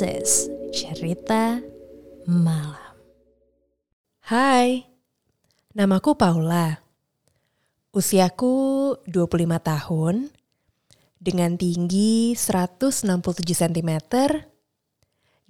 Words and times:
Is 0.00 0.48
Cerita 0.72 1.60
Malam. 2.24 2.96
Hai, 4.24 4.88
namaku 5.76 6.16
Paula. 6.16 6.80
Usiaku 7.92 8.96
25 9.04 9.60
tahun, 9.60 10.32
dengan 11.20 11.60
tinggi 11.60 12.32
167 12.32 13.44
cm 13.44 13.90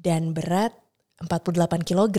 dan 0.02 0.34
berat 0.34 0.74
48 1.22 1.86
kg. 1.86 2.18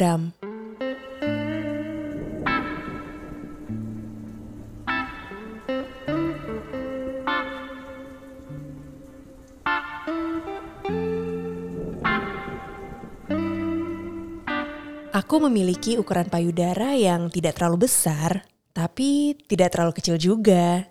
Aku 15.31 15.47
memiliki 15.47 15.95
ukuran 15.95 16.27
payudara 16.27 16.91
yang 16.91 17.31
tidak 17.31 17.55
terlalu 17.55 17.87
besar, 17.87 18.43
tapi 18.75 19.31
tidak 19.47 19.71
terlalu 19.71 19.95
kecil 19.95 20.19
juga. 20.19 20.83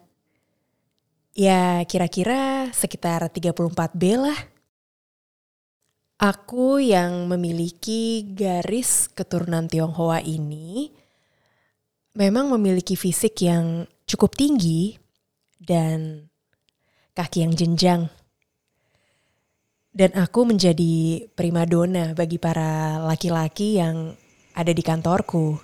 Ya, 1.36 1.84
kira-kira 1.84 2.72
sekitar 2.72 3.28
34B 3.28 4.16
lah. 4.16 4.40
Aku 6.16 6.80
yang 6.80 7.28
memiliki 7.28 8.32
garis 8.32 9.12
keturunan 9.12 9.68
Tionghoa 9.68 10.24
ini 10.24 10.88
memang 12.16 12.48
memiliki 12.56 12.96
fisik 12.96 13.44
yang 13.44 13.84
cukup 14.08 14.40
tinggi 14.40 14.96
dan 15.60 16.32
kaki 17.12 17.44
yang 17.44 17.52
jenjang. 17.52 18.08
Dan 19.92 20.16
aku 20.16 20.48
menjadi 20.48 21.28
primadona 21.36 22.16
bagi 22.16 22.40
para 22.40 23.04
laki-laki 23.04 23.76
yang 23.76 24.16
ada 24.60 24.76
di 24.76 24.84
kantorku. 24.84 25.56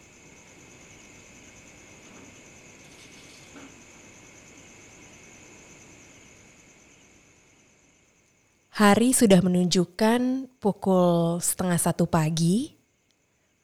Hari 8.76 9.12
sudah 9.12 9.40
menunjukkan 9.40 10.52
pukul 10.60 11.40
setengah 11.40 11.80
satu 11.80 12.08
pagi, 12.08 12.76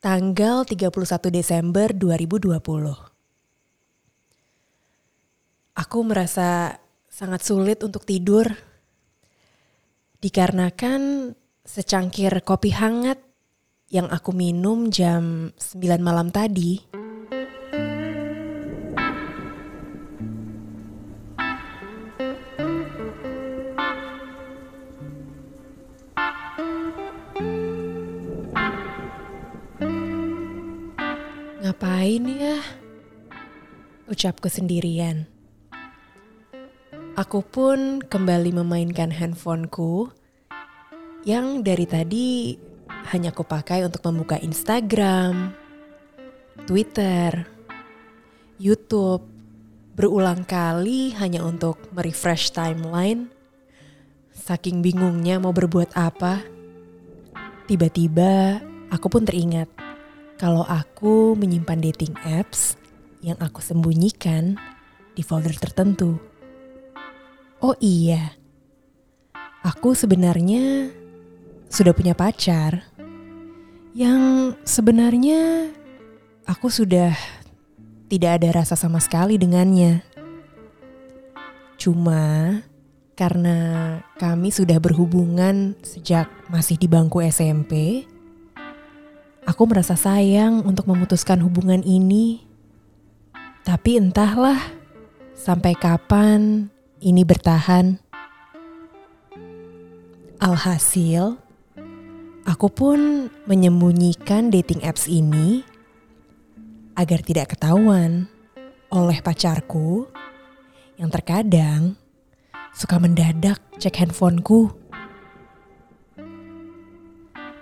tanggal 0.00 0.64
31 0.68 0.88
Desember 1.28 1.92
2020. 1.92 2.48
Aku 5.72 5.98
merasa 6.04 6.76
sangat 7.08 7.44
sulit 7.44 7.80
untuk 7.84 8.04
tidur 8.08 8.48
dikarenakan 10.20 11.32
secangkir 11.64 12.40
kopi 12.44 12.72
hangat 12.72 13.31
yang 13.92 14.08
aku 14.08 14.32
minum 14.32 14.88
jam 14.88 15.52
9 15.60 16.00
malam 16.00 16.32
tadi. 16.32 16.80
Ngapain 31.60 32.24
ya? 32.32 32.56
Ucapku 34.08 34.48
sendirian. 34.48 35.28
Aku 37.20 37.44
pun 37.44 38.00
kembali 38.00 38.56
memainkan 38.56 39.12
handphoneku 39.12 40.08
yang 41.28 41.60
dari 41.60 41.84
tadi 41.84 42.56
hanya 43.10 43.34
aku 43.34 43.42
pakai 43.42 43.82
untuk 43.82 44.06
membuka 44.06 44.38
Instagram, 44.38 45.50
Twitter, 46.68 47.48
YouTube, 48.62 49.26
berulang 49.98 50.46
kali 50.46 51.10
hanya 51.18 51.42
untuk 51.42 51.82
merefresh 51.90 52.54
timeline. 52.54 53.26
Saking 54.32 54.80
bingungnya 54.80 55.42
mau 55.42 55.50
berbuat 55.50 55.92
apa, 55.98 56.40
tiba-tiba 57.66 58.62
aku 58.88 59.06
pun 59.12 59.26
teringat 59.26 59.68
kalau 60.40 60.64
aku 60.66 61.34
menyimpan 61.36 61.78
dating 61.78 62.14
apps 62.22 62.74
yang 63.22 63.38
aku 63.38 63.62
sembunyikan 63.62 64.58
di 65.14 65.22
folder 65.22 65.54
tertentu. 65.54 66.18
Oh 67.62 67.78
iya, 67.78 68.34
aku 69.62 69.94
sebenarnya 69.94 70.90
sudah 71.70 71.94
punya 71.94 72.12
pacar 72.12 72.91
yang 73.92 74.56
sebenarnya 74.64 75.68
aku 76.48 76.72
sudah 76.72 77.12
tidak 78.08 78.40
ada 78.40 78.64
rasa 78.64 78.76
sama 78.76 79.00
sekali 79.00 79.36
dengannya. 79.36 80.00
Cuma 81.76 82.56
karena 83.12 83.56
kami 84.16 84.48
sudah 84.48 84.80
berhubungan 84.80 85.76
sejak 85.84 86.28
masih 86.48 86.80
di 86.80 86.88
bangku 86.88 87.20
SMP, 87.20 88.04
aku 89.44 89.62
merasa 89.68 89.92
sayang 89.92 90.64
untuk 90.64 90.88
memutuskan 90.88 91.44
hubungan 91.44 91.84
ini. 91.84 92.48
Tapi 93.62 94.00
entahlah 94.00 94.58
sampai 95.36 95.76
kapan 95.76 96.72
ini 96.98 97.22
bertahan. 97.22 98.00
Alhasil, 100.42 101.38
aku 102.46 102.66
pun 102.70 103.30
menyembunyikan 103.46 104.50
dating 104.50 104.82
apps 104.82 105.06
ini 105.06 105.62
agar 106.98 107.22
tidak 107.24 107.56
ketahuan 107.56 108.28
oleh 108.92 109.18
pacarku 109.24 110.06
yang 111.00 111.08
terkadang 111.08 111.96
suka 112.76 113.00
mendadak 113.00 113.58
cek 113.80 114.04
handphoneku. 114.04 114.72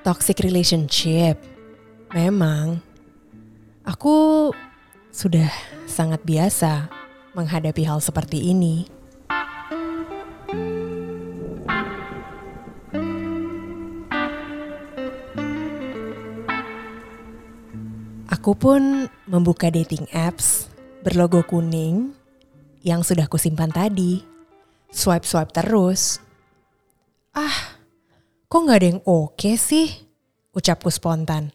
Toxic 0.01 0.41
relationship. 0.43 1.37
Memang 2.11 2.81
aku 3.85 4.49
sudah 5.13 5.47
sangat 5.85 6.25
biasa 6.25 6.89
menghadapi 7.37 7.85
hal 7.87 8.03
seperti 8.03 8.51
ini. 8.51 9.00
Aku 18.41 18.57
pun 18.57 19.05
membuka 19.29 19.69
dating 19.69 20.09
apps 20.17 20.73
berlogo 21.05 21.45
kuning 21.45 22.17
yang 22.81 23.05
sudah 23.05 23.29
kusimpan 23.29 23.69
tadi. 23.69 24.25
Swipe-swipe 24.89 25.53
terus. 25.53 26.17
Ah, 27.37 27.77
kok 28.49 28.65
gak 28.65 28.81
ada 28.81 28.89
yang 28.97 29.05
oke 29.05 29.53
sih? 29.61 29.93
Ucapku 30.57 30.89
spontan. 30.89 31.53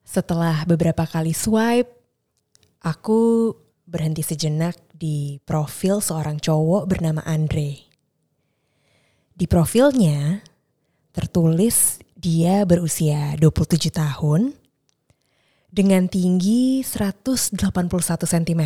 Setelah 0.00 0.64
beberapa 0.64 1.04
kali 1.04 1.36
swipe, 1.36 2.00
aku 2.80 3.52
berhenti 3.84 4.24
sejenak 4.24 4.80
di 4.88 5.36
profil 5.44 6.00
seorang 6.00 6.40
cowok 6.40 6.88
bernama 6.88 7.20
Andre. 7.28 7.76
Di 9.36 9.44
profilnya 9.44 10.40
tertulis 11.12 12.00
dia 12.16 12.64
berusia 12.64 13.36
27 13.36 13.92
tahun 13.92 14.61
dengan 15.72 16.04
tinggi 16.04 16.84
181 16.84 17.56
cm, 18.28 18.62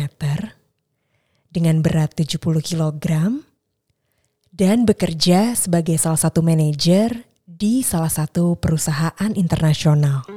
dengan 1.47 1.79
berat 1.79 2.11
70 2.19 2.59
kg, 2.59 3.07
dan 4.51 4.83
bekerja 4.83 5.55
sebagai 5.55 5.95
salah 5.95 6.19
satu 6.19 6.43
manajer 6.43 7.23
di 7.47 7.79
salah 7.79 8.11
satu 8.11 8.59
perusahaan 8.59 9.31
internasional. 9.39 10.27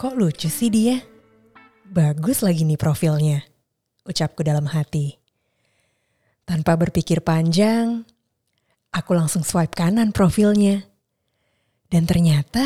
Kok 0.00 0.18
lucu 0.18 0.48
sih 0.48 0.72
dia? 0.72 1.11
Bagus 1.92 2.40
lagi 2.40 2.64
nih 2.64 2.80
profilnya, 2.80 3.44
ucapku 4.08 4.40
dalam 4.40 4.64
hati. 4.64 5.20
Tanpa 6.48 6.72
berpikir 6.72 7.20
panjang, 7.20 8.08
aku 8.88 9.12
langsung 9.12 9.44
swipe 9.44 9.76
kanan 9.76 10.08
profilnya. 10.08 10.88
Dan 11.92 12.08
ternyata 12.08 12.64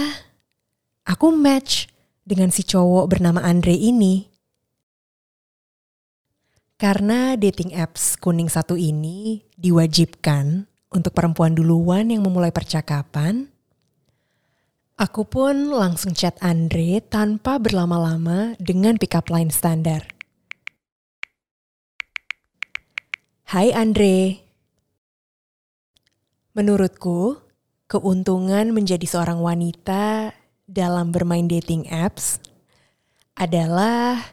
aku 1.03 1.35
match 1.35 1.91
dengan 2.23 2.55
si 2.55 2.63
cowok 2.63 3.11
bernama 3.11 3.43
Andre 3.43 3.75
ini. 3.75 4.31
Karena 6.79 7.35
dating 7.35 7.75
apps 7.75 8.15
kuning 8.23 8.47
satu 8.47 8.79
ini 8.79 9.43
diwajibkan 9.59 10.71
untuk 10.95 11.11
perempuan 11.11 11.51
duluan 11.51 12.15
yang 12.15 12.23
memulai 12.23 12.55
percakapan, 12.55 13.51
Aku 14.97 15.29
pun 15.29 15.77
langsung 15.77 16.17
chat 16.17 16.41
Andre 16.41 17.05
tanpa 17.05 17.61
berlama-lama 17.61 18.57
dengan 18.57 18.97
pick 18.97 19.13
up 19.13 19.29
line 19.29 19.53
standar. 19.53 20.09
Hai 23.53 23.77
Andre. 23.77 24.41
Menurutku, 26.57 27.37
keuntungan 27.85 28.73
menjadi 28.73 29.05
seorang 29.05 29.37
wanita 29.37 30.33
dalam 30.65 31.13
bermain 31.13 31.45
dating 31.45 31.85
apps 31.93 32.41
adalah 33.37 34.33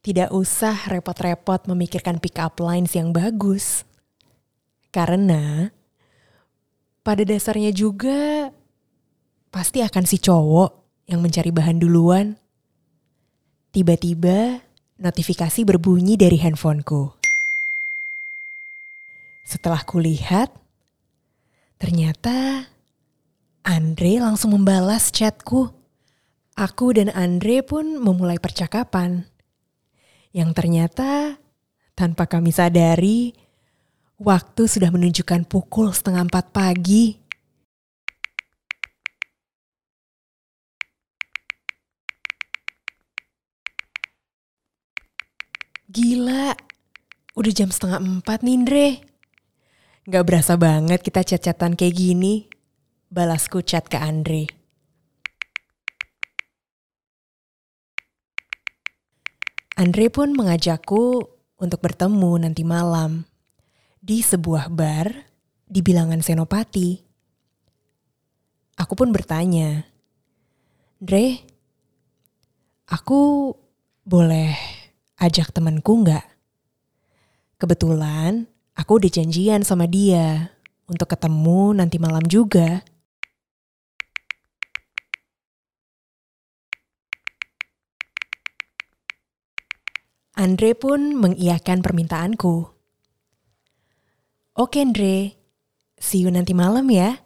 tidak 0.00 0.32
usah 0.32 0.88
repot-repot 0.88 1.68
memikirkan 1.68 2.16
pick 2.16 2.40
up 2.40 2.56
lines 2.64 2.96
yang 2.96 3.12
bagus. 3.12 3.84
Karena 4.88 5.68
pada 7.04 7.28
dasarnya 7.28 7.76
juga 7.76 8.51
pasti 9.52 9.84
akan 9.84 10.04
si 10.08 10.16
cowok 10.16 10.70
yang 11.12 11.20
mencari 11.20 11.52
bahan 11.52 11.76
duluan. 11.76 12.40
Tiba-tiba 13.70 14.64
notifikasi 14.96 15.60
berbunyi 15.68 16.16
dari 16.16 16.40
handphoneku. 16.40 17.12
Setelah 19.44 19.84
kulihat, 19.84 20.48
ternyata 21.76 22.66
Andre 23.62 24.18
langsung 24.18 24.56
membalas 24.56 25.12
chatku. 25.14 25.70
Aku 26.56 26.92
dan 26.96 27.12
Andre 27.12 27.60
pun 27.64 28.00
memulai 28.00 28.40
percakapan. 28.40 29.28
Yang 30.32 30.50
ternyata 30.56 31.36
tanpa 31.92 32.28
kami 32.28 32.52
sadari, 32.52 33.32
waktu 34.20 34.68
sudah 34.68 34.90
menunjukkan 34.92 35.48
pukul 35.48 35.94
setengah 35.94 36.28
empat 36.28 36.52
pagi. 36.52 37.21
Gila, 45.92 46.56
udah 47.36 47.52
jam 47.52 47.68
setengah 47.68 48.00
empat 48.00 48.40
nih 48.40 48.56
Andre. 48.56 48.88
Gak 50.08 50.24
berasa 50.24 50.56
banget 50.56 51.04
kita 51.04 51.20
chat-chatan 51.20 51.76
kayak 51.76 52.00
gini. 52.00 52.48
Balasku 53.12 53.60
chat 53.60 53.92
ke 53.92 54.00
Andre. 54.00 54.48
Andre 59.76 60.08
pun 60.08 60.32
mengajakku 60.32 61.28
untuk 61.60 61.84
bertemu 61.84 62.40
nanti 62.40 62.64
malam 62.64 63.28
di 64.00 64.24
sebuah 64.24 64.72
bar 64.72 65.12
di 65.68 65.84
bilangan 65.84 66.24
Senopati. 66.24 67.04
Aku 68.80 68.96
pun 68.96 69.12
bertanya, 69.12 69.84
Andre, 71.04 71.36
aku 72.88 73.52
boleh 74.08 74.71
ajak 75.22 75.54
temanku 75.54 76.02
nggak? 76.02 76.26
Kebetulan 77.62 78.50
aku 78.74 78.98
udah 78.98 79.06
janjian 79.06 79.62
sama 79.62 79.86
dia 79.86 80.50
untuk 80.90 81.14
ketemu 81.14 81.78
nanti 81.78 82.02
malam 82.02 82.26
juga. 82.26 82.82
Andre 90.34 90.74
pun 90.74 91.14
mengiyakan 91.14 91.86
permintaanku. 91.86 92.66
Oke 94.58 94.82
Andre, 94.82 95.38
see 96.02 96.26
you 96.26 96.34
nanti 96.34 96.50
malam 96.50 96.90
ya. 96.90 97.22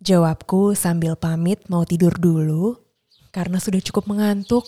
Jawabku 0.00 0.72
sambil 0.72 1.12
pamit 1.20 1.68
mau 1.68 1.84
tidur 1.84 2.16
dulu 2.16 2.80
karena 3.36 3.60
sudah 3.60 3.84
cukup 3.84 4.08
mengantuk. 4.08 4.64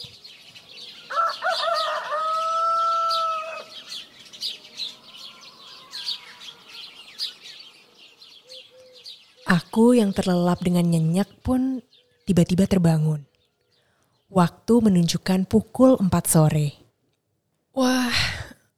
Aku 9.49 9.97
yang 9.97 10.13
terlelap 10.13 10.61
dengan 10.61 10.85
nyenyak 10.85 11.41
pun 11.41 11.81
tiba-tiba 12.29 12.69
terbangun. 12.69 13.25
Waktu 14.29 14.75
menunjukkan 14.85 15.49
pukul 15.49 15.97
4 15.97 16.05
sore. 16.29 16.77
Wah, 17.73 18.13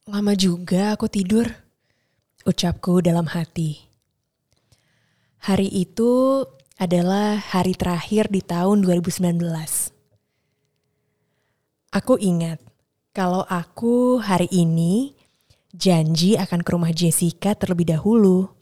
lama 0.06 0.31
juga 0.38 0.94
aku 0.94 1.11
tidur. 1.11 1.50
Ucapku 2.46 3.02
dalam 3.02 3.26
hati. 3.34 3.82
Hari 5.43 5.67
itu 5.75 6.46
adalah 6.78 7.34
hari 7.34 7.75
terakhir 7.75 8.31
di 8.31 8.38
tahun 8.38 8.87
2019. 8.87 9.43
Aku 11.90 12.14
ingat 12.23 12.62
kalau 13.11 13.43
aku 13.50 14.23
hari 14.23 14.46
ini 14.55 15.19
janji 15.75 16.38
akan 16.38 16.62
ke 16.62 16.70
rumah 16.70 16.94
Jessica 16.94 17.58
terlebih 17.58 17.90
dahulu 17.90 18.60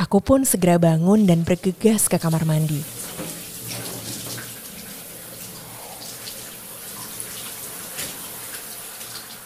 Aku 0.00 0.24
pun 0.24 0.48
segera 0.48 0.80
bangun 0.80 1.28
dan 1.28 1.44
bergegas 1.44 2.08
ke 2.08 2.16
kamar 2.16 2.48
mandi. 2.48 2.80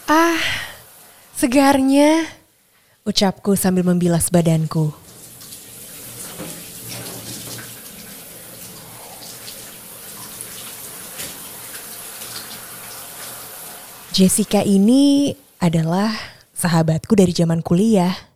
Ah, 0.07 0.39
segarnya, 1.35 2.23
ucapku 3.03 3.59
sambil 3.59 3.83
membilas 3.83 4.31
badanku. 4.31 4.95
Jessica 14.15 14.63
ini 14.63 15.35
adalah 15.59 16.15
sahabatku 16.55 17.19
dari 17.19 17.35
zaman 17.35 17.59
kuliah. 17.59 18.34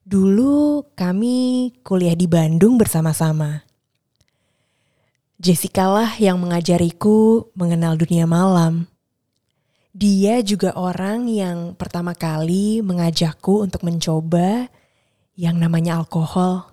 Dulu 0.00 0.88
kami 0.96 1.70
kuliah 1.84 2.16
di 2.16 2.24
Bandung 2.24 2.80
bersama-sama. 2.80 3.62
Jessica 5.40 5.88
lah 5.88 6.16
yang 6.20 6.40
mengajariku 6.40 7.48
mengenal 7.56 7.96
dunia 7.96 8.24
malam. 8.28 8.88
Dia 9.92 10.40
juga 10.40 10.72
orang 10.76 11.28
yang 11.28 11.76
pertama 11.76 12.16
kali 12.16 12.80
mengajakku 12.80 13.64
untuk 13.64 13.84
mencoba 13.84 14.68
yang 15.36 15.56
namanya 15.56 16.00
alkohol. 16.00 16.68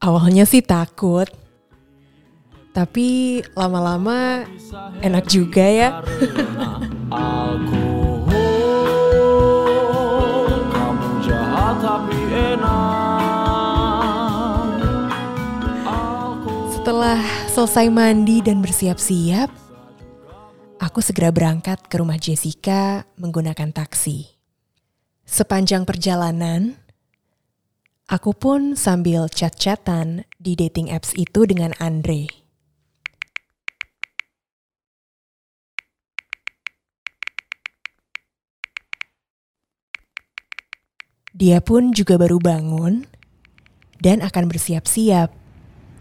Awalnya 0.00 0.44
sih 0.44 0.60
takut, 0.60 1.28
tapi 2.72 3.40
lama-lama 3.52 4.48
enak 5.04 5.24
juga 5.28 5.66
ya. 5.68 5.88
Selesai 17.52 17.92
mandi 17.92 18.40
dan 18.40 18.64
bersiap-siap, 18.64 19.52
aku 20.80 21.04
segera 21.04 21.28
berangkat 21.28 21.84
ke 21.84 22.00
rumah 22.00 22.16
Jessica 22.16 23.04
menggunakan 23.20 23.68
taksi. 23.76 24.24
Sepanjang 25.28 25.84
perjalanan, 25.84 26.80
aku 28.08 28.32
pun 28.32 28.72
sambil 28.72 29.28
chat-chatan 29.28 30.24
di 30.40 30.56
dating 30.56 30.88
apps 30.88 31.12
itu 31.12 31.44
dengan 31.44 31.76
Andre. 31.76 32.24
Dia 41.36 41.60
pun 41.60 41.92
juga 41.92 42.16
baru 42.16 42.40
bangun 42.40 43.04
dan 44.00 44.24
akan 44.24 44.48
bersiap-siap 44.48 45.41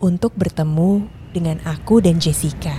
untuk 0.02 0.34
bertemu 0.34 1.08
dengan 1.32 1.62
aku 1.64 2.02
dan 2.02 2.18
Jessica. 2.18 2.74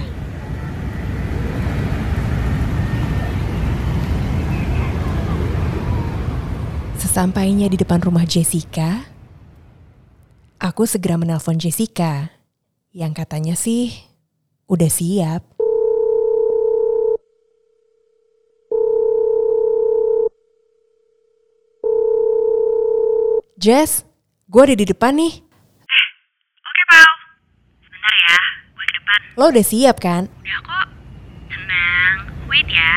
Sesampainya 6.98 7.70
di 7.70 7.80
depan 7.80 8.02
rumah 8.02 8.26
Jessica, 8.26 9.06
aku 10.60 10.84
segera 10.84 11.16
menelpon 11.16 11.56
Jessica 11.56 12.34
yang 12.92 13.16
katanya 13.16 13.56
sih 13.56 13.94
udah 14.68 14.90
siap. 14.92 15.52
Jess, 23.62 24.02
gue 24.50 24.58
ada 24.58 24.74
di 24.74 24.82
depan 24.82 25.14
nih. 25.14 25.38
Eh, 25.86 26.06
oke 26.66 26.82
Pau. 26.90 27.14
Sebentar 27.78 28.14
ya, 28.26 28.38
gue 28.74 28.84
ke 28.90 28.94
depan. 28.98 29.11
Lo 29.38 29.48
udah 29.48 29.64
siap 29.64 29.96
kan? 30.02 30.28
Udah 30.28 30.60
kok. 30.60 30.86
Tenang, 31.48 32.16
wait 32.46 32.68
ya. 32.68 32.92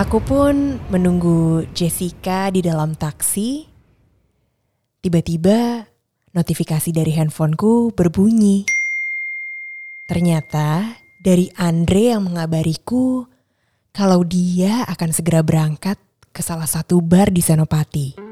Aku 0.00 0.22
pun 0.24 0.80
menunggu 0.88 1.68
Jessica 1.76 2.48
di 2.48 2.64
dalam 2.64 2.96
taksi. 2.96 3.68
Tiba-tiba 5.04 5.84
notifikasi 6.32 6.88
dari 6.94 7.12
handphoneku 7.12 7.92
berbunyi. 7.92 8.64
Ternyata 10.08 10.96
dari 11.20 11.52
Andre 11.58 12.16
yang 12.16 12.32
mengabariku 12.32 13.28
kalau 13.92 14.24
dia 14.24 14.88
akan 14.88 15.10
segera 15.12 15.44
berangkat 15.44 15.98
ke 16.32 16.40
salah 16.40 16.66
satu 16.66 17.02
bar 17.02 17.28
di 17.34 17.42
Senopati. 17.42 18.29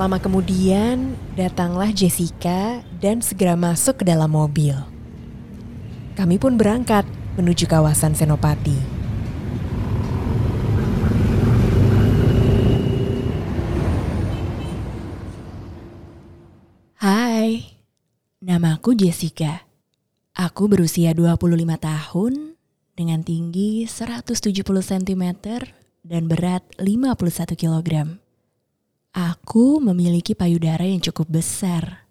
Lama 0.00 0.16
kemudian, 0.16 1.12
datanglah 1.36 1.92
Jessica 1.92 2.80
dan 3.04 3.20
segera 3.20 3.52
masuk 3.52 4.00
ke 4.00 4.08
dalam 4.08 4.32
mobil. 4.32 4.72
Kami 6.16 6.40
pun 6.40 6.56
berangkat 6.56 7.04
menuju 7.36 7.68
kawasan 7.68 8.16
Senopati. 8.16 8.80
Hai, 16.96 17.60
namaku 18.40 18.96
Jessica. 18.96 19.68
Aku 20.32 20.64
berusia 20.64 21.12
25 21.12 21.76
tahun 21.76 22.56
dengan 22.96 23.20
tinggi 23.20 23.84
170 23.84 24.64
cm 24.64 25.24
dan 26.08 26.24
berat 26.24 26.64
51 26.80 27.52
kg. 27.52 28.16
Aku 29.10 29.82
memiliki 29.82 30.38
payudara 30.38 30.86
yang 30.86 31.02
cukup 31.02 31.42
besar, 31.42 32.06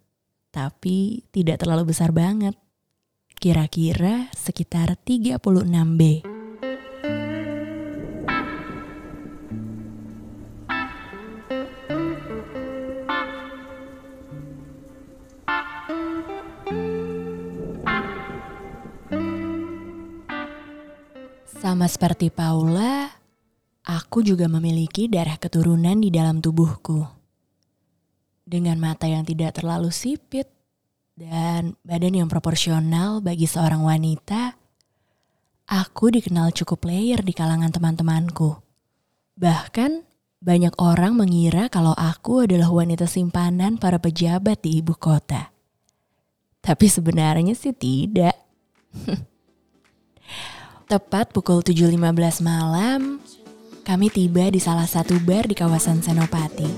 tapi 0.52 1.24
tidak 1.32 1.64
terlalu 1.64 1.96
besar 1.96 2.12
banget. 2.12 2.60
Kira-kira 3.40 4.28
sekitar 4.36 5.00
36B. 5.00 6.28
Sama 21.48 21.88
seperti 21.88 22.28
Paula, 22.28 23.19
aku 24.10 24.26
juga 24.26 24.50
memiliki 24.50 25.06
darah 25.06 25.38
keturunan 25.38 26.02
di 26.02 26.10
dalam 26.10 26.42
tubuhku. 26.42 27.06
Dengan 28.42 28.82
mata 28.82 29.06
yang 29.06 29.22
tidak 29.22 29.62
terlalu 29.62 29.94
sipit 29.94 30.50
dan 31.14 31.78
badan 31.86 32.18
yang 32.18 32.26
proporsional 32.26 33.22
bagi 33.22 33.46
seorang 33.46 33.86
wanita, 33.86 34.58
aku 35.70 36.10
dikenal 36.10 36.50
cukup 36.58 36.90
player 36.90 37.22
di 37.22 37.38
kalangan 37.38 37.70
teman-temanku. 37.70 38.58
Bahkan 39.38 40.02
banyak 40.42 40.74
orang 40.82 41.14
mengira 41.14 41.70
kalau 41.70 41.94
aku 41.94 42.50
adalah 42.50 42.74
wanita 42.74 43.06
simpanan 43.06 43.78
para 43.78 44.02
pejabat 44.02 44.66
di 44.66 44.82
ibu 44.82 44.98
kota. 44.98 45.54
Tapi 46.66 46.86
sebenarnya 46.90 47.54
sih 47.54 47.78
tidak. 47.78 48.34
Tepat 50.90 51.30
pukul 51.30 51.62
7.15 51.62 52.42
malam, 52.42 53.22
kami 53.90 54.14
tiba 54.14 54.54
di 54.54 54.62
salah 54.62 54.86
satu 54.86 55.18
bar 55.26 55.50
di 55.50 55.58
kawasan 55.58 55.98
Senopati. 56.06 56.70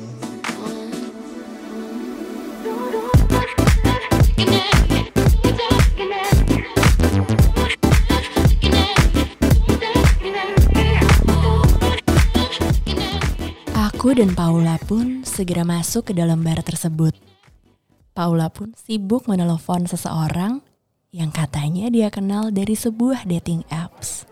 Aku 13.75 14.15
dan 14.15 14.31
Paula 14.31 14.79
pun 14.87 15.27
segera 15.27 15.67
masuk 15.67 16.07
ke 16.07 16.13
dalam 16.15 16.39
bar 16.39 16.63
tersebut. 16.63 17.11
Paula 18.15 18.47
pun 18.47 18.71
sibuk 18.79 19.27
menelepon 19.27 19.83
seseorang 19.83 20.63
yang 21.11 21.27
katanya 21.35 21.91
dia 21.91 22.07
kenal 22.07 22.55
dari 22.55 22.79
sebuah 22.79 23.27
dating 23.27 23.67
apps. 23.67 24.30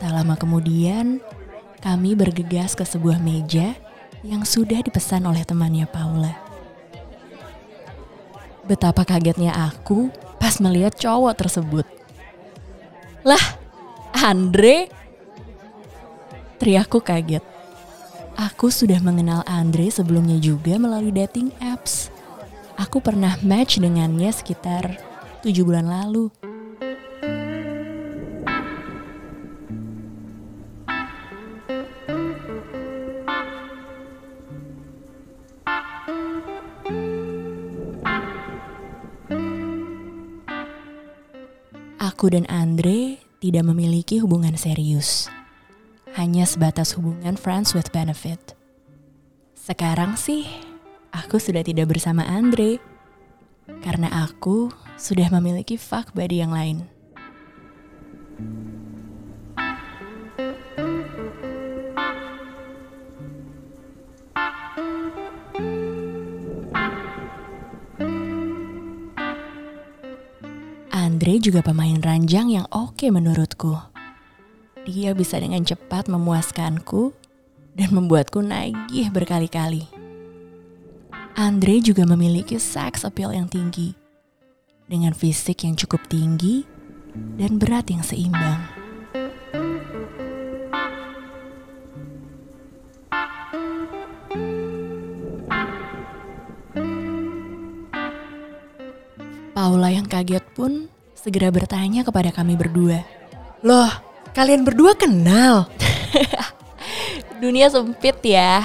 Tak 0.00 0.10
lama 0.16 0.32
kemudian, 0.32 1.20
kami 1.84 2.16
bergegas 2.16 2.72
ke 2.72 2.88
sebuah 2.88 3.20
meja 3.20 3.76
yang 4.24 4.48
sudah 4.48 4.80
dipesan 4.80 5.28
oleh 5.28 5.44
temannya 5.44 5.84
Paula. 5.84 6.32
Betapa 8.64 9.04
kagetnya 9.04 9.52
aku 9.52 10.08
pas 10.40 10.56
melihat 10.56 10.96
cowok 10.96 11.34
tersebut. 11.36 11.86
Lah, 13.28 13.60
Andre? 14.16 14.88
Teriakku 16.56 17.04
kaget. 17.04 17.44
Aku 18.40 18.72
sudah 18.72 19.04
mengenal 19.04 19.44
Andre 19.44 19.92
sebelumnya 19.92 20.40
juga 20.40 20.80
melalui 20.80 21.12
dating 21.12 21.52
apps. 21.60 22.08
Aku 22.80 23.04
pernah 23.04 23.36
match 23.44 23.76
dengannya 23.76 24.32
sekitar 24.32 24.96
tujuh 25.44 25.68
bulan 25.68 25.84
lalu. 25.84 26.32
Aku 42.20 42.36
dan 42.36 42.44
Andre 42.52 43.16
tidak 43.40 43.64
memiliki 43.64 44.20
hubungan 44.20 44.52
serius. 44.52 45.32
Hanya 46.20 46.44
sebatas 46.44 46.92
hubungan 46.92 47.32
friends 47.40 47.72
with 47.72 47.88
benefit. 47.96 48.52
Sekarang 49.56 50.20
sih, 50.20 50.44
aku 51.16 51.40
sudah 51.40 51.64
tidak 51.64 51.88
bersama 51.88 52.28
Andre. 52.28 52.76
Karena 53.80 54.12
aku 54.28 54.68
sudah 55.00 55.32
memiliki 55.32 55.80
fuck 55.80 56.12
buddy 56.12 56.44
yang 56.44 56.52
lain. 56.52 56.84
Andre 71.30 71.46
juga 71.46 71.62
pemain 71.62 71.94
ranjang 72.02 72.50
yang 72.50 72.66
oke 72.74 73.06
menurutku. 73.06 73.78
Dia 74.82 75.14
bisa 75.14 75.38
dengan 75.38 75.62
cepat 75.62 76.10
memuaskanku 76.10 77.14
dan 77.78 77.94
membuatku 77.94 78.42
nagih 78.42 79.14
berkali-kali. 79.14 79.86
Andre 81.38 81.78
juga 81.86 82.02
memiliki 82.02 82.58
sex 82.58 83.06
appeal 83.06 83.30
yang 83.30 83.46
tinggi, 83.46 83.94
dengan 84.90 85.14
fisik 85.14 85.62
yang 85.62 85.78
cukup 85.78 86.02
tinggi 86.10 86.66
dan 87.38 87.62
berat 87.62 87.86
yang 87.94 88.02
seimbang. 88.02 88.66
Paula 99.54 99.94
yang 99.94 100.10
kaget 100.10 100.42
pun 100.58 100.90
segera 101.20 101.52
bertanya 101.52 102.00
kepada 102.00 102.32
kami 102.32 102.56
berdua. 102.56 103.04
Loh, 103.60 103.92
kalian 104.32 104.64
berdua 104.64 104.96
kenal? 104.96 105.68
Dunia 107.44 107.68
sempit 107.68 108.16
ya. 108.24 108.64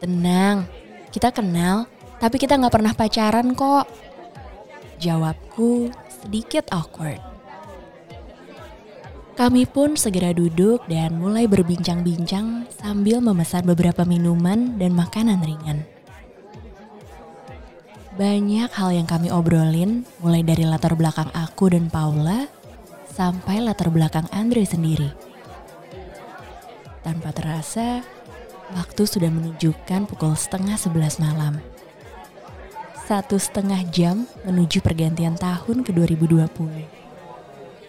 Tenang, 0.00 0.64
kita 1.12 1.28
kenal, 1.28 1.84
tapi 2.16 2.40
kita 2.40 2.56
nggak 2.56 2.72
pernah 2.72 2.96
pacaran 2.96 3.52
kok. 3.52 3.86
Jawabku 4.98 5.92
sedikit 6.08 6.72
awkward. 6.72 7.20
Kami 9.32 9.64
pun 9.64 9.96
segera 9.96 10.32
duduk 10.32 10.84
dan 10.88 11.16
mulai 11.16 11.48
berbincang-bincang 11.48 12.68
sambil 12.68 13.20
memesan 13.24 13.64
beberapa 13.64 14.04
minuman 14.04 14.76
dan 14.76 14.92
makanan 14.92 15.40
ringan. 15.40 15.84
Banyak 18.12 18.68
hal 18.76 18.92
yang 18.92 19.08
kami 19.08 19.32
obrolin, 19.32 20.04
mulai 20.20 20.44
dari 20.44 20.68
latar 20.68 20.92
belakang 20.92 21.32
aku 21.32 21.72
dan 21.72 21.88
Paula, 21.88 22.44
sampai 23.08 23.64
latar 23.64 23.88
belakang 23.88 24.28
Andre 24.28 24.68
sendiri. 24.68 25.08
Tanpa 27.00 27.32
terasa, 27.32 28.04
waktu 28.76 29.08
sudah 29.08 29.32
menunjukkan 29.32 30.04
pukul 30.12 30.36
setengah 30.36 30.76
sebelas 30.76 31.16
malam. 31.16 31.56
Satu 33.08 33.40
setengah 33.40 33.80
jam 33.88 34.28
menuju 34.44 34.84
pergantian 34.84 35.32
tahun 35.40 35.80
ke 35.80 35.96
2020. 35.96 36.52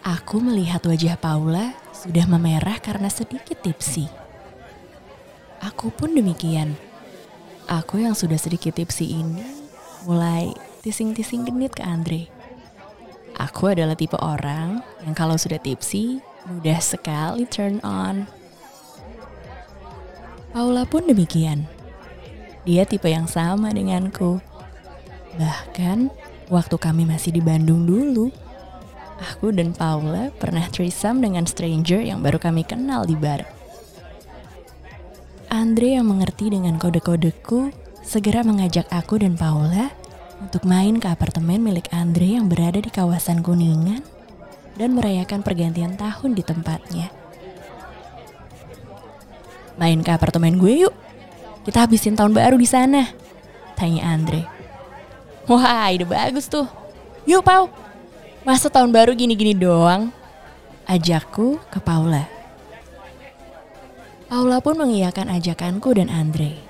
Aku 0.08 0.36
melihat 0.40 0.80
wajah 0.88 1.20
Paula 1.20 1.76
sudah 1.92 2.24
memerah 2.24 2.80
karena 2.80 3.12
sedikit 3.12 3.60
tipsi. 3.60 4.08
Aku 5.60 5.92
pun 5.92 6.16
demikian. 6.16 6.72
Aku 7.68 8.00
yang 8.00 8.16
sudah 8.16 8.40
sedikit 8.40 8.72
tipsi 8.72 9.20
ini 9.20 9.63
mulai 10.04 10.52
tising-tising 10.84 11.48
genit 11.48 11.72
ke 11.72 11.82
Andre. 11.84 12.28
Aku 13.40 13.72
adalah 13.72 13.98
tipe 13.98 14.14
orang 14.20 14.84
yang 15.02 15.14
kalau 15.16 15.34
sudah 15.34 15.58
tipsi, 15.58 16.22
mudah 16.46 16.78
sekali 16.78 17.48
turn 17.48 17.82
on. 17.82 18.28
Paula 20.54 20.86
pun 20.86 21.10
demikian. 21.10 21.66
Dia 22.62 22.86
tipe 22.86 23.10
yang 23.10 23.26
sama 23.26 23.74
denganku. 23.74 24.38
Bahkan 25.34 26.14
waktu 26.46 26.76
kami 26.78 27.02
masih 27.10 27.34
di 27.34 27.42
Bandung 27.42 27.82
dulu, 27.82 28.30
aku 29.18 29.50
dan 29.50 29.74
Paula 29.74 30.30
pernah 30.38 30.62
threesome 30.70 31.18
dengan 31.18 31.42
stranger 31.42 31.98
yang 31.98 32.22
baru 32.22 32.38
kami 32.38 32.62
kenal 32.62 33.02
di 33.02 33.18
bar. 33.18 33.42
Andre 35.50 35.98
yang 35.98 36.06
mengerti 36.06 36.54
dengan 36.54 36.78
kode-kodeku 36.78 37.83
segera 38.04 38.44
mengajak 38.44 38.84
aku 38.92 39.18
dan 39.18 39.34
Paula 39.34 39.90
untuk 40.38 40.68
main 40.68 41.00
ke 41.00 41.08
apartemen 41.08 41.64
milik 41.64 41.88
Andre 41.90 42.36
yang 42.36 42.46
berada 42.52 42.78
di 42.78 42.92
kawasan 42.92 43.40
Kuningan 43.40 44.04
dan 44.76 44.92
merayakan 44.92 45.40
pergantian 45.40 45.96
tahun 45.96 46.36
di 46.36 46.44
tempatnya. 46.44 47.08
Main 49.80 50.06
ke 50.06 50.10
apartemen 50.14 50.60
gue 50.60 50.86
yuk. 50.86 50.94
Kita 51.64 51.88
habisin 51.88 52.14
tahun 52.14 52.36
baru 52.36 52.60
di 52.60 52.68
sana. 52.68 53.08
Tanya 53.74 54.14
Andre. 54.14 54.46
Wah, 55.50 55.90
ide 55.90 56.06
bagus 56.06 56.46
tuh. 56.46 56.68
Yuk, 57.24 57.42
Pau. 57.42 57.72
Masa 58.44 58.68
tahun 58.68 58.92
baru 58.92 59.16
gini-gini 59.16 59.56
doang? 59.56 60.12
Ajakku 60.84 61.56
ke 61.72 61.80
Paula. 61.80 62.28
Paula 64.28 64.60
pun 64.60 64.76
mengiyakan 64.76 65.32
ajakanku 65.32 65.96
dan 65.96 66.12
Andre. 66.12 66.63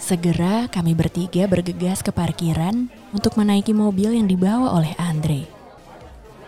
Segera 0.00 0.64
kami 0.72 0.96
bertiga 0.96 1.44
bergegas 1.44 2.00
ke 2.00 2.08
parkiran 2.08 2.88
untuk 3.12 3.36
menaiki 3.36 3.76
mobil 3.76 4.16
yang 4.16 4.24
dibawa 4.24 4.72
oleh 4.72 4.96
Andre. 4.96 5.44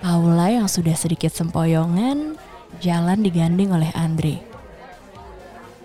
Paula 0.00 0.48
yang 0.48 0.64
sudah 0.72 0.96
sedikit 0.96 1.28
sempoyongan 1.28 2.40
jalan 2.80 3.20
digandeng 3.20 3.76
oleh 3.76 3.92
Andre. 3.92 4.40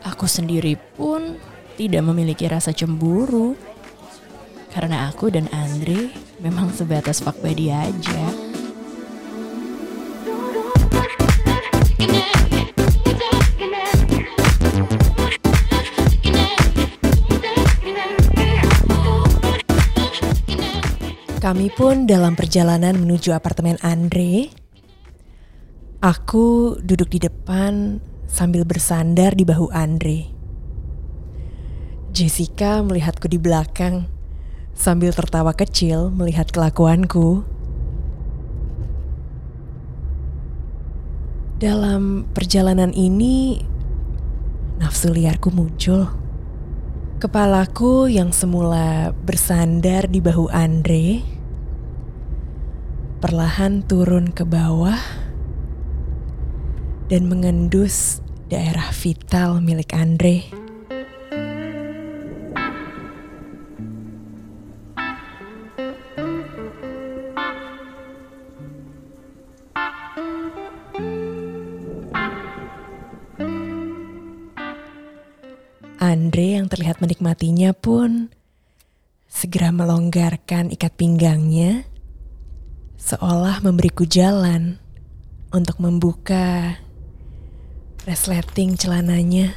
Aku 0.07 0.31
sendiri 0.31 0.79
pun 0.95 1.35
tidak 1.75 2.07
memiliki 2.07 2.47
rasa 2.47 2.71
cemburu 2.71 3.59
karena 4.71 5.11
aku 5.11 5.27
dan 5.27 5.51
Andre 5.51 6.07
memang 6.39 6.71
sebatas 6.71 7.19
fuck 7.19 7.35
buddy 7.43 7.67
aja. 7.67 8.47
Kami 21.47 21.71
pun 21.71 22.11
dalam 22.11 22.35
perjalanan 22.35 22.99
menuju 22.99 23.31
apartemen 23.31 23.79
Andre. 23.79 24.51
Aku 26.03 26.75
duduk 26.83 27.07
di 27.07 27.23
depan 27.23 28.03
sambil 28.27 28.67
bersandar 28.67 29.31
di 29.31 29.47
bahu 29.47 29.71
Andre. 29.71 30.27
Jessica 32.11 32.83
melihatku 32.83 33.31
di 33.31 33.39
belakang 33.39 34.11
sambil 34.75 35.15
tertawa 35.15 35.55
kecil 35.55 36.11
melihat 36.11 36.51
kelakuanku. 36.51 37.47
Dalam 41.63 42.27
perjalanan 42.35 42.91
ini, 42.91 43.63
nafsu 44.83 45.15
liarku 45.15 45.47
muncul. 45.55 46.11
Kepalaku 47.23 48.11
yang 48.11 48.35
semula 48.35 49.15
bersandar 49.23 50.11
di 50.11 50.19
bahu 50.19 50.51
Andre 50.51 51.36
perlahan 53.17 53.81
turun 53.81 54.29
ke 54.29 54.45
bawah 54.45 55.01
dan 57.09 57.25
mengendus 57.25 58.21
daerah 58.45 58.93
vital 58.93 59.57
milik 59.57 59.89
Andre. 59.97 60.45
Andre 75.97 76.61
yang 76.61 76.69
terlihat 76.69 77.01
menikmatinya 77.01 77.73
pun 77.73 78.29
segera 79.25 79.73
melonggarkan 79.73 80.69
ikat 80.69 80.93
pinggangnya 80.93 81.96
seolah 83.07 83.63
memberiku 83.63 84.03
jalan 84.03 84.83
untuk 85.55 85.79
membuka 85.79 86.75
resleting 88.03 88.75
celananya. 88.75 89.55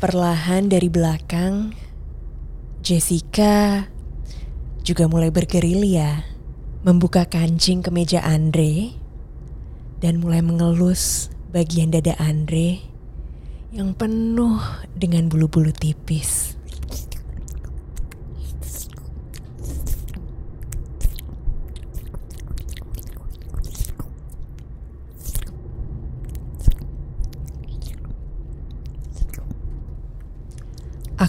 Perlahan 0.00 0.72
dari 0.72 0.88
belakang, 0.88 1.76
Jessica 2.80 3.84
juga 4.80 5.12
mulai 5.12 5.28
bergerilya 5.28 6.24
membuka 6.88 7.28
kancing 7.28 7.84
ke 7.84 7.92
meja 7.92 8.24
Andre 8.24 8.96
dan 10.00 10.24
mulai 10.24 10.40
mengelus 10.40 11.28
bagian 11.52 11.92
dada 11.92 12.16
Andre 12.16 12.80
yang 13.76 13.92
penuh 13.92 14.56
dengan 14.96 15.28
bulu-bulu 15.28 15.68
tipis. 15.76 16.61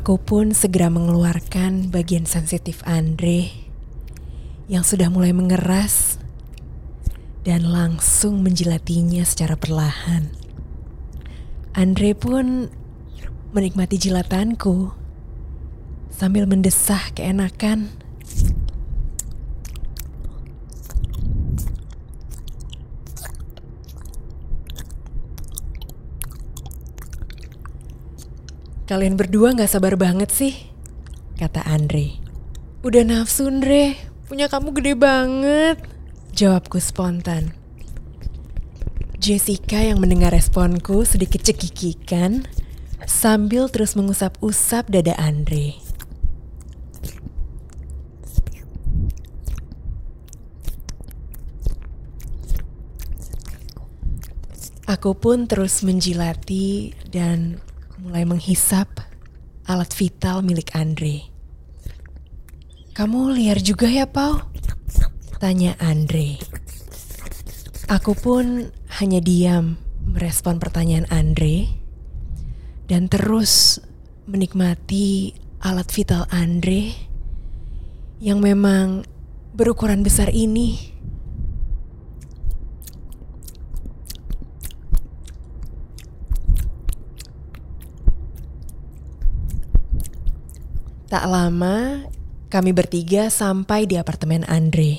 Aku 0.03 0.19
pun 0.19 0.51
segera 0.51 0.91
mengeluarkan 0.91 1.87
bagian 1.87 2.27
sensitif 2.27 2.83
Andre 2.83 3.55
yang 4.67 4.83
sudah 4.83 5.07
mulai 5.07 5.31
mengeras 5.31 6.19
dan 7.47 7.63
langsung 7.63 8.43
menjilatinya 8.43 9.23
secara 9.23 9.55
perlahan. 9.55 10.27
Andre 11.71 12.19
pun 12.19 12.67
menikmati 13.55 13.95
jilatanku 13.95 14.91
sambil 16.11 16.51
mendesah 16.51 17.15
keenakan. 17.15 17.87
Kalian 28.83 29.15
berdua 29.15 29.55
gak 29.55 29.71
sabar 29.71 29.95
banget 29.95 30.27
sih, 30.27 30.53
kata 31.39 31.63
Andre. 31.63 32.19
Udah 32.83 33.07
nafsu, 33.07 33.47
Andre. 33.47 33.95
Punya 34.27 34.51
kamu 34.51 34.75
gede 34.75 34.93
banget. 34.99 35.79
Jawabku 36.35 36.83
spontan. 36.83 37.55
Jessica 39.23 39.79
yang 39.79 40.03
mendengar 40.03 40.35
responku 40.35 41.07
sedikit 41.07 41.47
cekikikan 41.47 42.43
sambil 43.07 43.71
terus 43.71 43.95
mengusap-usap 43.95 44.91
dada 44.91 45.15
Andre. 45.15 45.79
Aku 54.91 55.15
pun 55.15 55.47
terus 55.47 55.87
menjilati 55.87 56.91
dan 57.07 57.63
mulai 58.01 58.25
menghisap 58.25 58.89
alat 59.67 59.91
vital 59.93 60.41
milik 60.41 60.73
Andre. 60.73 61.27
Kamu 62.93 63.33
liar 63.33 63.57
juga 63.57 63.89
ya, 63.89 64.05
Pau? 64.05 64.37
Tanya 65.41 65.73
Andre. 65.81 66.37
Aku 67.89 68.13
pun 68.13 68.69
hanya 69.01 69.19
diam 69.19 69.81
merespon 70.05 70.61
pertanyaan 70.61 71.09
Andre 71.09 71.67
dan 72.85 73.09
terus 73.09 73.81
menikmati 74.29 75.33
alat 75.59 75.89
vital 75.89 76.29
Andre 76.29 76.93
yang 78.23 78.39
memang 78.39 79.03
berukuran 79.57 80.05
besar 80.05 80.31
ini. 80.31 80.92
Tak 91.13 91.29
lama, 91.29 92.09
kami 92.49 92.73
bertiga 92.73 93.29
sampai 93.29 93.85
di 93.85 94.01
apartemen 94.01 94.41
Andre. 94.49 94.97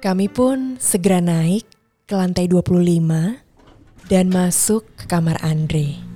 Kami 0.00 0.32
pun 0.32 0.80
segera 0.80 1.20
naik 1.20 1.68
ke 2.08 2.16
lantai 2.16 2.48
25 2.48 4.08
dan 4.08 4.32
masuk 4.32 4.88
ke 4.96 5.04
kamar 5.04 5.36
Andre. 5.44 6.13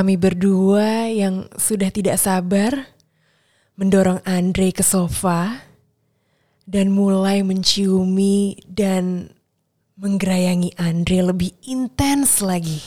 Kami 0.00 0.16
berdua 0.16 1.12
yang 1.12 1.44
sudah 1.60 1.92
tidak 1.92 2.16
sabar 2.16 2.88
mendorong 3.76 4.24
Andre 4.24 4.72
ke 4.72 4.80
sofa 4.80 5.60
dan 6.64 6.88
mulai 6.88 7.44
menciumi 7.44 8.56
dan 8.64 9.28
menggerayangi 10.00 10.72
Andre 10.80 11.20
lebih 11.20 11.52
intens 11.68 12.40
lagi. 12.40 12.80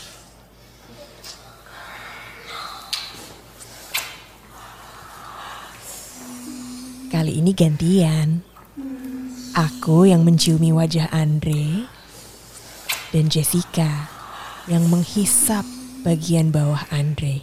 Kali 7.13 7.37
ini 7.37 7.53
gantian. 7.53 8.41
Aku 9.53 10.09
yang 10.09 10.25
menciumi 10.25 10.73
wajah 10.73 11.13
Andre 11.13 11.85
dan 13.13 13.29
Jessica 13.29 14.09
yang 14.65 14.89
menghisap 14.89 15.82
bagian 16.03 16.51
bawah 16.51 16.83
Andre. 16.91 17.39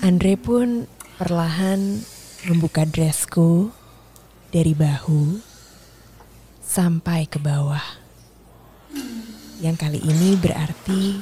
Andre 0.00 0.34
pun 0.40 0.88
perlahan 1.20 2.00
membuka 2.48 2.88
dressku 2.88 3.68
dari 4.48 4.72
bahu 4.72 5.36
sampai 6.64 7.28
ke 7.28 7.36
bawah. 7.36 7.84
Yang 9.60 9.76
kali 9.76 10.00
ini 10.00 10.32
berarti 10.40 11.20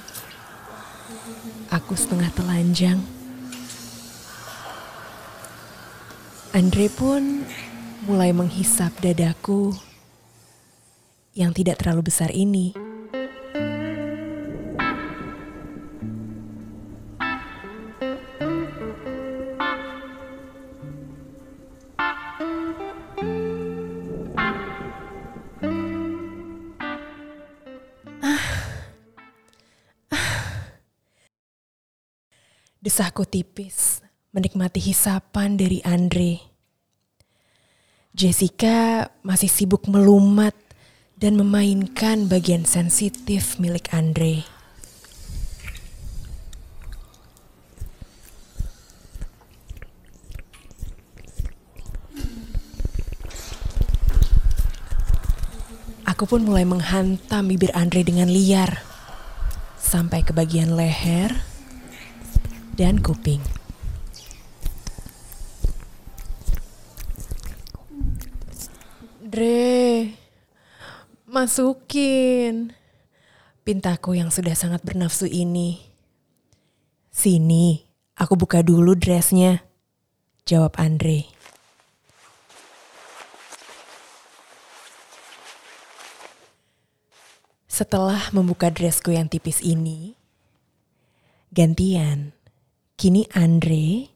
aku 1.74 1.98
setengah 1.98 2.30
telanjang. 2.38 3.02
Andre 6.54 6.86
pun 6.94 7.42
mulai 8.06 8.30
menghisap 8.30 8.94
dadaku 9.02 9.74
yang 11.34 11.50
tidak 11.50 11.82
terlalu 11.82 12.06
besar 12.06 12.30
ini. 12.30 12.83
Desahku 32.94 33.26
tipis 33.26 34.06
menikmati 34.30 34.78
hisapan 34.78 35.58
dari 35.58 35.82
Andre. 35.82 36.38
Jessica 38.14 39.10
masih 39.26 39.50
sibuk 39.50 39.90
melumat 39.90 40.54
dan 41.18 41.34
memainkan 41.34 42.30
bagian 42.30 42.62
sensitif 42.62 43.58
milik 43.58 43.90
Andre. 43.90 44.46
Aku 56.06 56.30
pun 56.30 56.46
mulai 56.46 56.62
menghantam 56.62 57.50
bibir 57.50 57.74
Andre 57.74 58.06
dengan 58.06 58.30
liar 58.30 58.86
sampai 59.82 60.22
ke 60.22 60.30
bagian 60.30 60.78
leher 60.78 61.53
dan 62.74 62.98
kuping. 62.98 63.38
Dre, 69.22 70.14
masukin 71.26 72.74
pintaku 73.66 74.18
yang 74.18 74.30
sudah 74.30 74.54
sangat 74.54 74.82
bernafsu 74.82 75.26
ini. 75.26 75.82
Sini, 77.14 77.82
aku 78.18 78.34
buka 78.38 78.62
dulu 78.62 78.94
dressnya. 78.98 79.62
Jawab 80.44 80.76
Andre. 80.76 81.30
Setelah 87.66 88.30
membuka 88.30 88.70
dressku 88.70 89.10
yang 89.10 89.26
tipis 89.26 89.58
ini, 89.58 90.14
gantian 91.50 92.30
Kini 92.94 93.26
Andre 93.34 94.06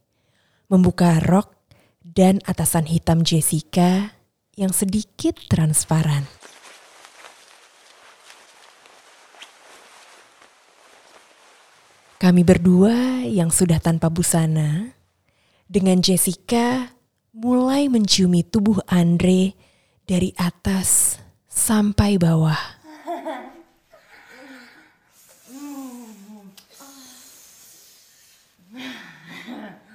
membuka 0.71 1.19
rok 1.19 1.51
dan 1.99 2.39
atasan 2.47 2.87
hitam 2.87 3.27
Jessica 3.27 4.15
yang 4.55 4.71
sedikit 4.71 5.35
transparan. 5.51 6.31
Kami 12.19 12.43
berdua 12.43 13.23
yang 13.23 13.51
sudah 13.51 13.79
tanpa 13.79 14.11
busana, 14.11 14.91
dengan 15.71 16.03
Jessica 16.03 16.91
mulai 17.31 17.87
menciumi 17.87 18.43
tubuh 18.43 18.83
Andre 18.91 19.55
dari 20.03 20.35
atas 20.35 21.19
sampai 21.47 22.19
bawah. 22.19 22.78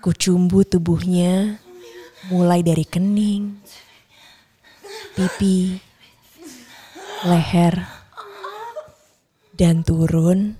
Kucumbu 0.03 0.67
tubuhnya 0.67 1.63
mulai 2.27 2.59
dari 2.59 2.83
kening, 2.83 3.55
pipi, 5.15 5.79
leher, 7.23 7.87
dan 9.55 9.79
turun 9.87 10.59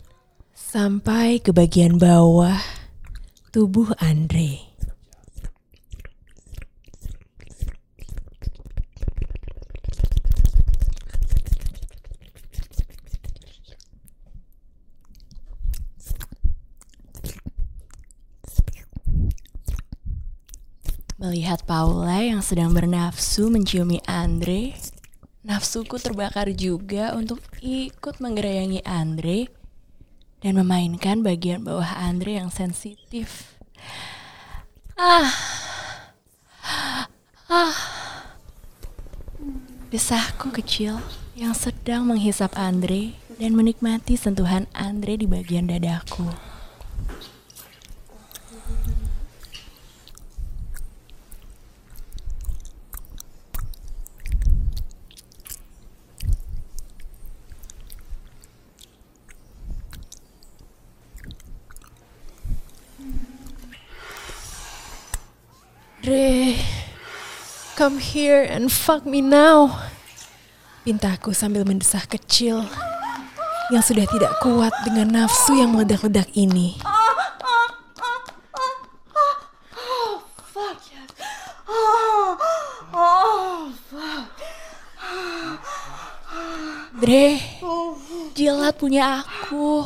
sampai 0.55 1.43
ke 1.43 1.51
bagian 1.51 1.99
bawah 1.99 2.55
tubuh 3.51 3.91
Andre. 3.99 4.72
Melihat 21.23 21.63
Paula 21.63 22.19
yang 22.19 22.43
sedang 22.43 22.75
bernafsu 22.75 23.47
menciumi 23.47 24.03
Andre, 24.03 24.75
nafsuku 25.47 25.95
terbakar 25.95 26.51
juga 26.51 27.15
untuk 27.15 27.39
ikut 27.63 28.19
menggerayangi 28.19 28.83
Andre 28.83 29.47
dan 30.43 30.59
memainkan 30.59 31.23
bagian 31.23 31.63
bawah 31.63 31.95
Andre 31.95 32.43
yang 32.43 32.51
sensitif. 32.51 33.55
Ah, 34.99 35.31
ah, 37.47 37.71
desahku 39.95 40.51
kecil 40.51 40.99
yang 41.39 41.55
sedang 41.55 42.03
menghisap 42.03 42.51
Andre 42.59 43.15
dan 43.39 43.55
menikmati 43.55 44.19
sentuhan 44.19 44.67
Andre 44.75 45.15
di 45.15 45.23
bagian 45.23 45.71
dadaku. 45.71 46.52
Andre, 66.13 66.61
come 67.73 67.97
here 67.97 68.45
and 68.45 68.69
fuck 68.69 69.01
me 69.01 69.17
now. 69.17 69.81
Pintaku 70.85 71.33
sambil 71.33 71.65
mendesah 71.65 72.05
kecil 72.05 72.69
yang 73.73 73.81
sudah 73.81 74.05
tidak 74.05 74.37
kuat 74.37 74.69
dengan 74.85 75.25
nafsu 75.25 75.57
yang 75.57 75.73
meledak-ledak 75.73 76.29
ini. 76.37 76.77
Dre, 87.01 87.41
jilat 88.37 88.77
punya 88.77 89.25
aku. 89.25 89.81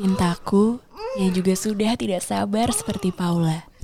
Pintaku 0.00 0.80
yang 1.20 1.28
juga 1.36 1.52
sudah 1.52 1.92
tidak 2.00 2.24
sabar 2.24 2.72
seperti 2.72 3.12
Paula. 3.12 3.75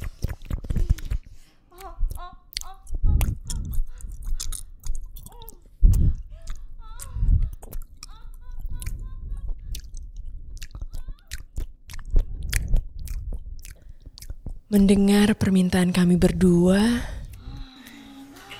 Mendengar 14.72 15.36
permintaan 15.36 15.92
kami 15.92 16.16
berdua, 16.16 16.80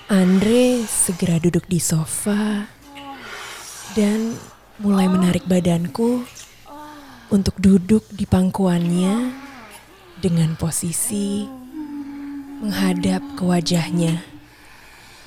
Andre 0.05 0.85
segera 0.85 1.41
duduk 1.41 1.65
di 1.65 1.81
sofa 1.81 2.69
dan 3.97 4.37
mulai 4.77 5.09
menarik 5.09 5.41
badanku 5.49 6.21
untuk 7.33 7.57
duduk 7.57 8.05
di 8.13 8.29
pangkuannya 8.29 9.33
dengan 10.21 10.53
posisi 10.53 11.49
menghadap 12.61 13.25
ke 13.33 13.41
wajahnya. 13.49 14.21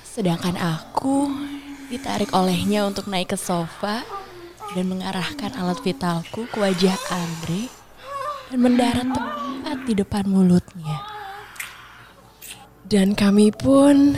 Sedangkan 0.07 0.55
aku 0.55 1.35
ditarik 1.91 2.31
olehnya 2.31 2.87
untuk 2.87 3.11
naik 3.11 3.35
ke 3.35 3.39
sofa 3.43 4.07
dan 4.71 4.87
mengarahkan 4.87 5.51
alat 5.59 5.83
vitalku 5.83 6.47
ke 6.47 6.57
wajah 6.63 6.95
Andre 7.11 7.75
dan 8.55 8.59
mendarat 8.63 9.11
tepat 9.67 9.83
di 9.83 9.99
depan 9.99 10.25
mulutnya. 10.31 10.99
Dan 12.87 13.19
kami 13.19 13.51
pun 13.51 14.15